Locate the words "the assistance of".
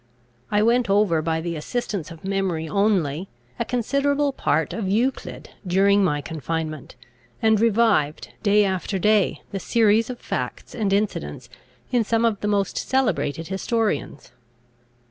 1.41-2.25